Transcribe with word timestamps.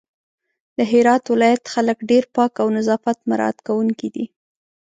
د 0.77 0.79
هرات 0.91 1.23
ولايت 1.33 1.63
خلک 1.73 1.97
ډېر 2.11 2.23
پاک 2.35 2.53
او 2.61 2.67
نظافت 2.77 3.17
مرعت 3.29 3.57
کونکي 3.67 4.07
دي 4.15 4.25